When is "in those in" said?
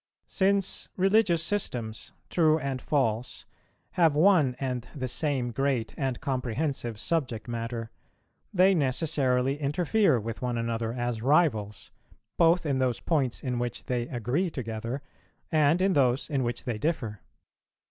15.83-16.41